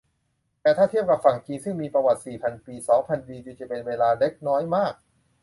[0.61, 4.93] แต่ถ้าเทียบกับฝั่งจีนซึ่งมีประวัติสี่พันปี สองพันปีดูจะเป็นเวลาเล็กน้อยมาก